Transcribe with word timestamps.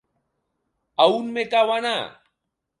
A 1.03 1.07
on 1.19 1.29
me 1.37 1.45
cau 1.53 1.77
anar? 1.77 1.97